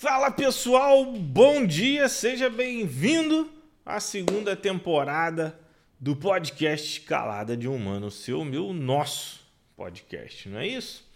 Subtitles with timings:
[0.00, 3.50] Fala pessoal, bom dia, seja bem-vindo
[3.84, 5.60] à segunda temporada
[6.00, 11.06] do podcast Escalada de Humano, seu, meu, nosso podcast, não é isso?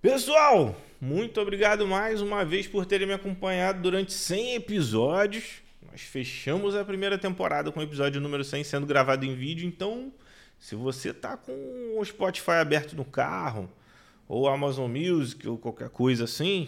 [0.00, 5.60] Pessoal, muito obrigado mais uma vez por terem me acompanhado durante 100 episódios.
[5.92, 10.10] Nós fechamos a primeira temporada com o episódio número 100 sendo gravado em vídeo, então
[10.58, 11.52] se você tá com
[11.98, 13.70] o Spotify aberto no carro,
[14.26, 16.66] ou Amazon Music, ou qualquer coisa assim,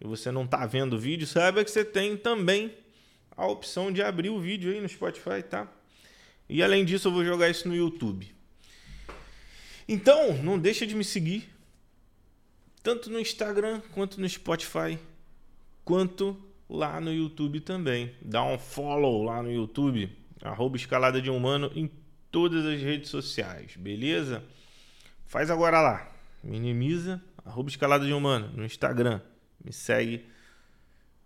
[0.00, 2.74] e você não está vendo o vídeo, saiba que você tem também
[3.36, 5.70] a opção de abrir o vídeo aí no Spotify, tá?
[6.48, 8.34] E além disso, eu vou jogar isso no YouTube.
[9.88, 11.48] Então, não deixa de me seguir,
[12.82, 14.98] tanto no Instagram, quanto no Spotify,
[15.84, 16.36] quanto
[16.68, 18.12] lá no YouTube também.
[18.20, 20.10] Dá um follow lá no YouTube,
[20.42, 21.90] arroba escalada de humano em
[22.30, 24.42] todas as redes sociais, beleza?
[25.26, 29.20] Faz agora lá, minimiza, arroba escalada de humano no Instagram,
[29.66, 30.24] me segue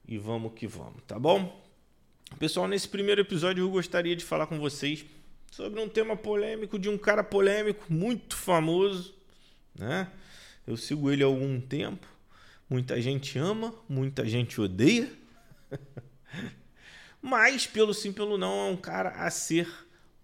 [0.08, 1.62] e vamos que vamos, tá bom?
[2.38, 5.04] Pessoal, nesse primeiro episódio eu gostaria de falar com vocês
[5.52, 9.14] sobre um tema polêmico de um cara polêmico muito famoso,
[9.74, 10.10] né?
[10.66, 12.06] Eu sigo ele há algum tempo.
[12.68, 15.12] Muita gente ama, muita gente odeia.
[17.20, 19.68] Mas, pelo sim, pelo não, é um cara a ser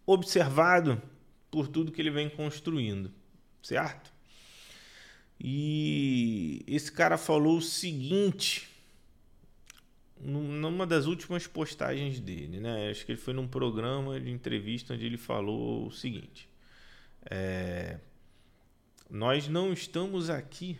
[0.07, 1.03] observado
[1.51, 3.13] por tudo que ele vem construindo,
[3.63, 4.11] certo?
[5.39, 8.71] E esse cara falou o seguinte
[10.19, 12.91] numa das últimas postagens dele, né?
[12.91, 16.49] Acho que ele foi num programa de entrevista onde ele falou o seguinte:
[17.31, 17.99] é,
[19.11, 20.79] nós não estamos aqui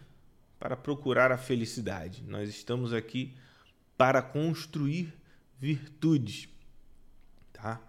[0.59, 3.35] para procurar a felicidade, nós estamos aqui
[3.97, 5.13] para construir
[5.59, 6.49] virtudes,
[7.53, 7.81] tá?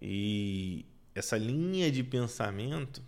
[0.00, 3.02] E essa linha de pensamento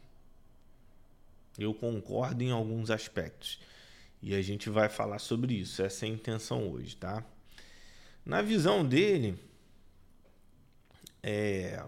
[1.59, 3.61] eu concordo em alguns aspectos.
[4.23, 5.83] E a gente vai falar sobre isso.
[5.83, 7.25] Essa é a intenção hoje, tá?
[8.25, 9.39] Na visão dele,
[11.23, 11.83] é,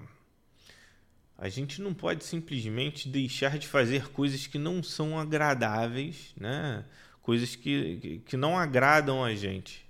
[1.36, 6.84] a gente não pode simplesmente deixar de fazer coisas que não são agradáveis, né?
[7.22, 9.86] Coisas que, que não agradam a gente.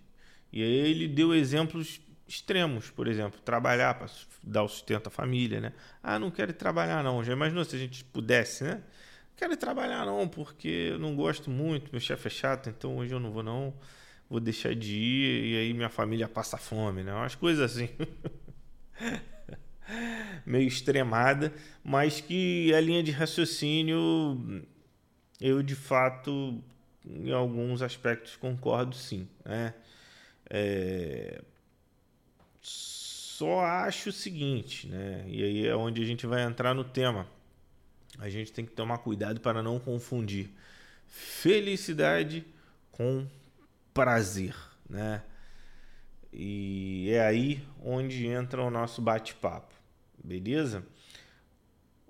[0.52, 4.10] E aí ele deu exemplos extremos, por exemplo, trabalhar para
[4.42, 5.72] dar o sustento à família, né?
[6.02, 7.24] Ah, não quero trabalhar não.
[7.24, 8.82] Já imaginou se a gente pudesse, né?
[9.38, 13.20] Quero trabalhar não, porque eu não gosto muito, meu chefe é chato, então hoje eu
[13.20, 13.72] não vou não,
[14.28, 17.14] vou deixar de ir e aí minha família passa fome, né?
[17.14, 17.88] Umas coisas assim.
[20.44, 21.52] Meio extremada,
[21.84, 24.66] mas que a linha de raciocínio
[25.40, 26.60] eu de fato
[27.06, 29.72] em alguns aspectos concordo sim, né?
[30.50, 31.40] É...
[32.60, 35.24] Só acho o seguinte, né?
[35.28, 37.37] E aí é onde a gente vai entrar no tema
[38.18, 40.50] a gente tem que tomar cuidado para não confundir
[41.06, 42.44] felicidade
[42.90, 43.26] com
[43.94, 44.54] prazer,
[44.88, 45.22] né?
[46.32, 49.74] E é aí onde entra o nosso bate-papo,
[50.22, 50.84] beleza?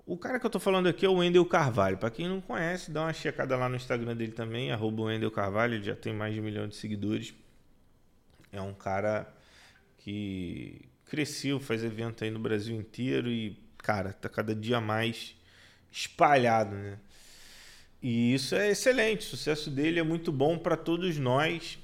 [0.05, 1.97] O cara que eu tô falando aqui é o Wendel Carvalho.
[1.97, 5.75] Para quem não conhece, dá uma checada lá no Instagram dele também, arroba Wendel Carvalho,
[5.75, 7.33] ele já tem mais de um milhão de seguidores.
[8.51, 9.31] É um cara
[9.99, 15.35] que cresceu, faz evento aí no Brasil inteiro e, cara, tá cada dia mais
[15.91, 16.97] espalhado, né?
[18.01, 21.77] E isso é excelente, o sucesso dele é muito bom para todos nós.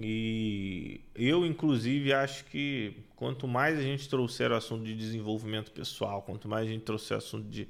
[0.00, 6.22] E eu, inclusive, acho que quanto mais a gente trouxer o assunto de desenvolvimento pessoal,
[6.22, 7.68] quanto mais a gente trouxer o assunto de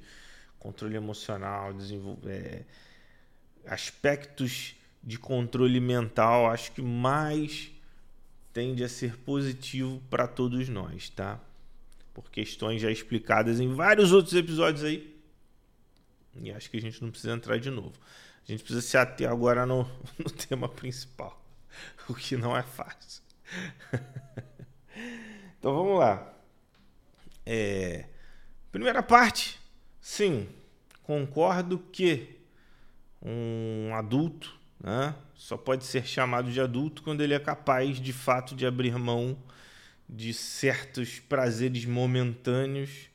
[0.57, 1.73] controle emocional,
[2.25, 2.63] é,
[3.65, 7.71] aspectos de controle mental, acho que mais
[8.51, 11.39] tende a ser positivo para todos nós, tá?
[12.13, 15.18] Por questões já explicadas em vários outros episódios aí
[16.41, 17.93] e acho que a gente não precisa entrar de novo.
[18.47, 19.83] A gente precisa se ater agora no,
[20.17, 21.39] no tema principal,
[22.07, 23.21] o que não é fácil.
[25.59, 26.33] então vamos lá.
[27.45, 28.05] É,
[28.71, 29.59] primeira parte,
[29.99, 30.47] sim,
[31.03, 32.37] concordo que
[33.21, 38.55] um adulto né, só pode ser chamado de adulto quando ele é capaz de fato
[38.55, 39.37] de abrir mão
[40.07, 43.09] de certos prazeres momentâneos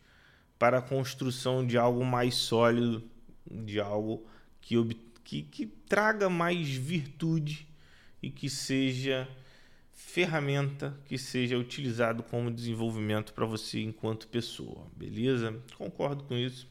[0.59, 3.03] para a construção de algo mais sólido,
[3.51, 4.27] de algo
[4.61, 4.77] que,
[5.23, 7.67] que, que traga mais virtude
[8.23, 9.29] e que seja
[9.95, 15.61] ferramenta que seja utilizado como desenvolvimento para você enquanto pessoa, beleza?
[15.77, 16.69] Concordo com isso.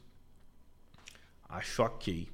[1.48, 2.28] Acho ok.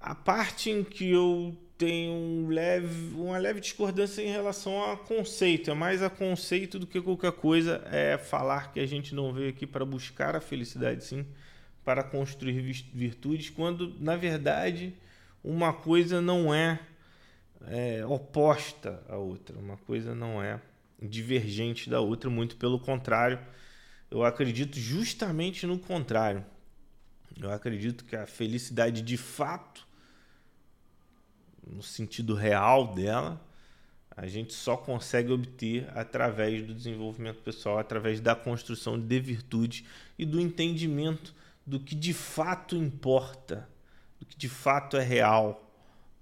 [0.00, 5.70] A parte em que eu tenho um leve, uma leve discordância em relação a conceito,
[5.70, 9.50] é mais a conceito do que qualquer coisa, é falar que a gente não veio
[9.50, 11.26] aqui para buscar a felicidade, sim,
[11.84, 12.60] para construir
[12.94, 14.94] virtudes, quando na verdade
[15.42, 16.78] uma coisa não é
[17.68, 20.60] é oposta à outra, uma coisa não é
[21.00, 23.38] divergente da outra, muito pelo contrário.
[24.10, 26.44] Eu acredito justamente no contrário.
[27.40, 29.86] Eu acredito que a felicidade de fato,
[31.66, 33.40] no sentido real dela,
[34.16, 39.86] a gente só consegue obter através do desenvolvimento pessoal, através da construção de virtude
[40.18, 41.34] e do entendimento
[41.66, 43.68] do que de fato importa,
[44.18, 45.70] do que de fato é real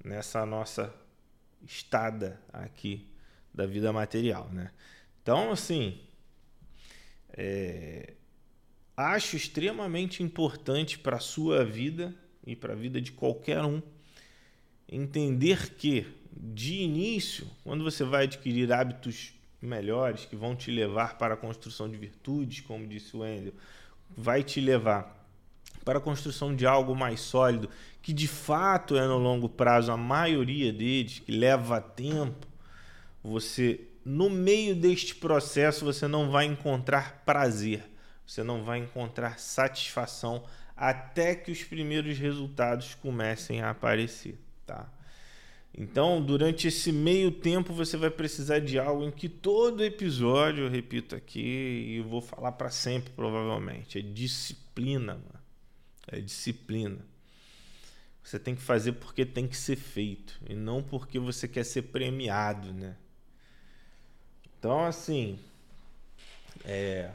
[0.04, 0.94] nessa nossa
[1.66, 3.06] estada aqui
[3.52, 4.70] da vida material, né?
[5.22, 6.00] Então, assim,
[7.32, 8.14] é,
[8.96, 12.14] acho extremamente importante para a sua vida
[12.46, 13.82] e para a vida de qualquer um
[14.88, 21.34] entender que, de início, quando você vai adquirir hábitos melhores que vão te levar para
[21.34, 23.52] a construção de virtudes, como disse o Wendel,
[24.16, 25.19] vai te levar
[25.84, 27.68] para a construção de algo mais sólido,
[28.02, 32.46] que de fato é no longo prazo a maioria deles, que leva tempo,
[33.22, 37.84] você no meio deste processo você não vai encontrar prazer,
[38.26, 40.44] você não vai encontrar satisfação
[40.76, 44.88] até que os primeiros resultados comecem a aparecer, tá?
[45.76, 50.70] Então, durante esse meio tempo, você vai precisar de algo em que todo episódio, eu
[50.70, 55.39] repito aqui, e vou falar para sempre, provavelmente, é disciplina, mano.
[56.10, 56.98] É disciplina.
[58.22, 61.82] Você tem que fazer porque tem que ser feito e não porque você quer ser
[61.82, 62.96] premiado, né?
[64.58, 65.38] Então, assim,
[66.64, 67.10] é...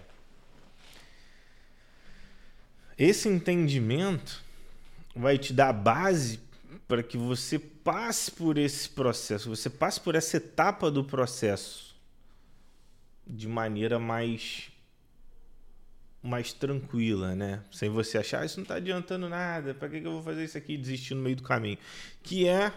[2.97, 4.43] esse entendimento
[5.15, 6.39] vai te dar base
[6.87, 11.95] para que você passe por esse processo, você passe por essa etapa do processo
[13.25, 14.71] de maneira mais
[16.25, 17.61] mais tranquila, né?
[17.71, 20.43] Sem você achar ah, isso não está adiantando nada, para que, que eu vou fazer
[20.43, 21.77] isso aqui e desistir no meio do caminho?
[22.23, 22.73] Que é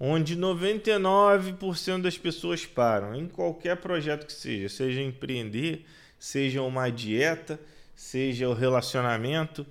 [0.00, 5.86] onde 99% das pessoas param, em qualquer projeto que seja, seja empreender,
[6.18, 7.60] seja uma dieta,
[7.94, 9.66] seja o relacionamento,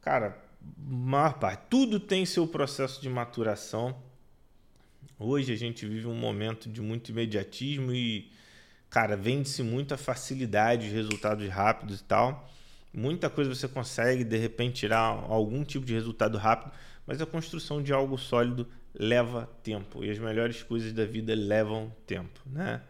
[0.00, 0.36] cara,
[0.76, 3.96] maior parte, tudo tem seu processo de maturação.
[5.18, 8.30] Hoje a gente vive um momento de muito imediatismo e,
[8.90, 12.48] cara, vende-se muita facilidade, resultados rápidos e tal.
[12.92, 16.72] Muita coisa você consegue, de repente, tirar algum tipo de resultado rápido,
[17.06, 20.04] mas a construção de algo sólido leva tempo.
[20.04, 22.82] E as melhores coisas da vida levam tempo, né?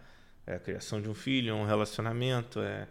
[0.46, 2.88] É a criação de um filho, um relacionamento, é,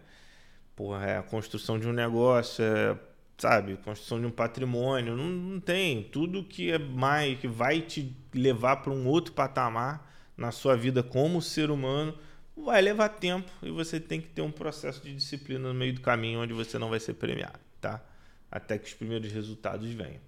[0.76, 2.96] porra, é a construção de um negócio, é
[3.38, 6.02] sabe, construção de um patrimônio, não, não tem.
[6.02, 10.06] Tudo que é mais, que vai te levar para um outro patamar
[10.36, 12.18] na sua vida como ser humano,
[12.64, 16.00] vai levar tempo e você tem que ter um processo de disciplina no meio do
[16.00, 18.02] caminho onde você não vai ser premiado, tá?
[18.50, 20.20] Até que os primeiros resultados venham.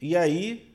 [0.00, 0.74] E aí,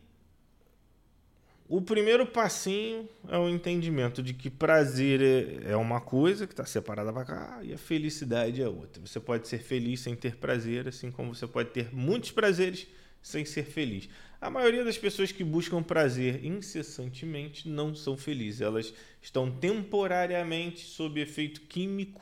[1.67, 6.65] o primeiro passinho é o entendimento de que prazer é, é uma coisa que está
[6.65, 9.06] separada para cá e a felicidade é outra.
[9.06, 12.88] Você pode ser feliz sem ter prazer, assim como você pode ter muitos prazeres
[13.21, 14.09] sem ser feliz.
[14.41, 18.62] A maioria das pessoas que buscam prazer incessantemente não são felizes.
[18.62, 22.21] Elas estão temporariamente sob efeito químico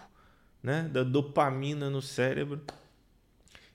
[0.64, 2.62] né, da dopamina no cérebro.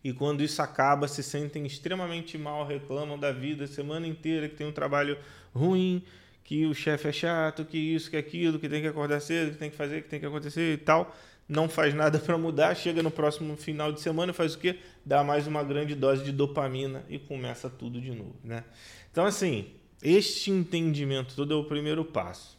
[0.02, 4.56] E quando isso acaba, se sentem extremamente mal, reclamam da vida a semana inteira, que
[4.56, 5.16] tem um trabalho
[5.54, 6.02] ruim,
[6.42, 9.58] que o chefe é chato, que isso, que aquilo, que tem que acordar cedo, que
[9.58, 11.16] tem que fazer, que tem que acontecer e tal.
[11.52, 14.78] Não faz nada para mudar, chega no próximo final de semana e faz o quê?
[15.04, 18.64] Dá mais uma grande dose de dopamina e começa tudo de novo, né?
[19.10, 19.68] Então, assim,
[20.02, 22.58] este entendimento todo é o primeiro passo.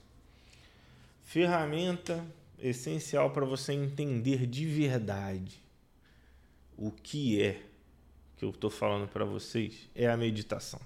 [1.23, 2.23] Ferramenta
[2.59, 5.59] essencial para você entender de verdade
[6.77, 7.61] o que é
[8.37, 10.79] que eu estou falando para vocês é a meditação.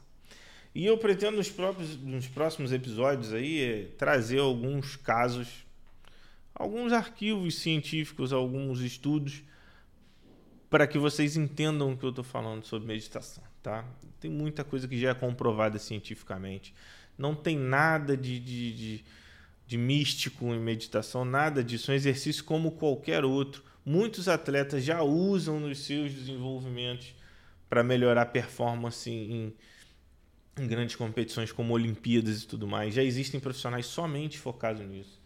[0.74, 5.67] E eu pretendo nos, próprios, nos próximos episódios aí é, trazer alguns casos,
[6.58, 9.44] alguns arquivos científicos, alguns estudos
[10.70, 13.86] para que vocês entendam o que eu estou falando sobre meditação, tá?
[14.20, 16.74] Tem muita coisa que já é comprovada cientificamente.
[17.18, 19.06] Não tem nada de, de, de,
[19.66, 21.92] de místico em meditação, nada disso.
[21.92, 23.64] É um exercício como qualquer outro.
[23.86, 27.16] Muitos atletas já usam nos seus desenvolvimentos
[27.70, 29.54] para melhorar a performance em,
[30.60, 32.94] em grandes competições como Olimpíadas e tudo mais.
[32.94, 35.17] Já existem profissionais somente focados nisso.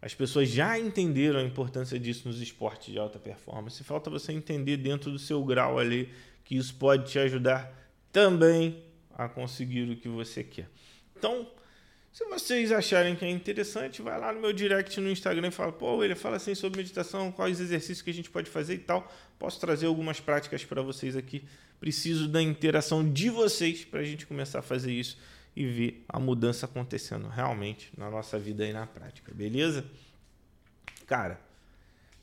[0.00, 3.82] As pessoas já entenderam a importância disso nos esportes de alta performance.
[3.82, 6.08] Falta você entender dentro do seu grau ali
[6.44, 7.72] que isso pode te ajudar
[8.12, 8.82] também
[9.14, 10.68] a conseguir o que você quer.
[11.16, 11.50] Então,
[12.12, 15.72] se vocês acharem que é interessante, vai lá no meu direct no Instagram e fala:
[15.72, 19.12] pô, ele fala assim sobre meditação, quais exercícios que a gente pode fazer e tal.
[19.38, 21.44] Posso trazer algumas práticas para vocês aqui
[21.78, 25.16] preciso da interação de vocês para a gente começar a fazer isso
[25.58, 29.84] e ver a mudança acontecendo realmente na nossa vida e na prática, beleza?
[31.04, 31.40] Cara,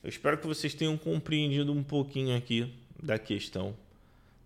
[0.02, 2.74] eu espero que vocês tenham compreendido um pouquinho aqui
[3.04, 3.76] da questão,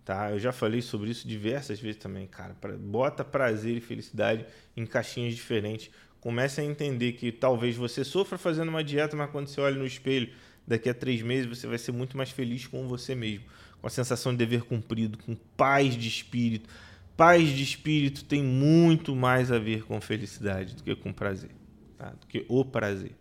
[0.04, 0.32] tá?
[0.32, 2.56] Eu já falei sobre isso diversas vezes também, cara.
[2.80, 4.44] Bota prazer e felicidade
[4.76, 5.88] em caixinhas diferentes.
[6.20, 9.86] Comece a entender que talvez você sofra fazendo uma dieta, mas quando você olha no
[9.86, 10.32] espelho,
[10.66, 13.44] daqui a três meses você vai ser muito mais feliz com você mesmo,
[13.80, 16.68] com a sensação de dever cumprido, com paz de espírito.
[17.20, 21.50] Paz de espírito tem muito mais a ver com felicidade do que com prazer,
[21.98, 22.12] tá?
[22.12, 23.12] Do que o prazer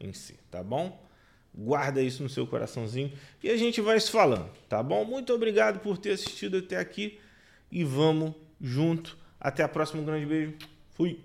[0.00, 1.06] em si, tá bom?
[1.54, 5.04] Guarda isso no seu coraçãozinho e a gente vai se falando, tá bom?
[5.04, 7.20] Muito obrigado por ter assistido até aqui
[7.70, 9.18] e vamos junto.
[9.38, 10.00] Até a próxima.
[10.00, 10.54] Um grande beijo.
[10.92, 11.20] Fui.